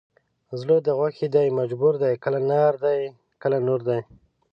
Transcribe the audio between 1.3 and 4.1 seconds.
دی مجبور دی کله نار دی کله نور دی